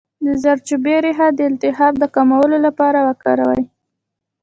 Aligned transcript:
د 0.25 0.27
زردچوبې 0.43 0.95
ریښه 1.05 1.27
د 1.37 1.39
التهاب 1.49 1.93
د 1.99 2.03
کمولو 2.15 2.57
لپاره 2.65 2.99
وکاروئ 3.07 3.63